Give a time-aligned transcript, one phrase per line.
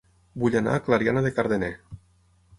[0.43, 1.71] Vull anar a Clariana de Cardener